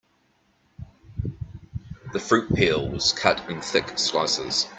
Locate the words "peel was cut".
2.55-3.47